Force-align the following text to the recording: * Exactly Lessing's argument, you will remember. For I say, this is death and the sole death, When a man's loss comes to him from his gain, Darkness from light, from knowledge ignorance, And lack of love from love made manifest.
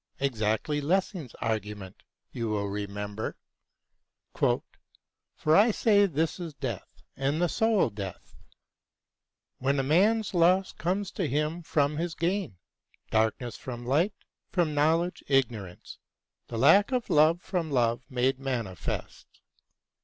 * 0.15 0.19
Exactly 0.19 0.81
Lessing's 0.81 1.35
argument, 1.41 2.01
you 2.31 2.49
will 2.49 2.65
remember. 2.65 3.37
For 4.33 4.61
I 5.55 5.69
say, 5.69 6.07
this 6.07 6.39
is 6.39 6.55
death 6.55 7.03
and 7.15 7.39
the 7.39 7.47
sole 7.47 7.91
death, 7.91 8.33
When 9.59 9.79
a 9.79 9.83
man's 9.83 10.33
loss 10.33 10.71
comes 10.73 11.11
to 11.11 11.27
him 11.27 11.61
from 11.61 11.97
his 11.97 12.15
gain, 12.15 12.57
Darkness 13.11 13.57
from 13.57 13.85
light, 13.85 14.15
from 14.49 14.73
knowledge 14.73 15.23
ignorance, 15.27 15.99
And 16.49 16.59
lack 16.61 16.91
of 16.91 17.11
love 17.11 17.39
from 17.43 17.69
love 17.69 18.03
made 18.09 18.39
manifest. 18.39 19.27